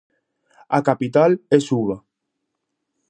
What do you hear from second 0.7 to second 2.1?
A capital é Suva.